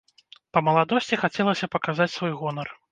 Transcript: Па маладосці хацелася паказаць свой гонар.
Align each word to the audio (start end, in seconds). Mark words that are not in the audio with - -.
Па 0.57 0.63
маладосці 0.69 1.21
хацелася 1.27 1.71
паказаць 1.77 2.13
свой 2.17 2.39
гонар. 2.43 2.79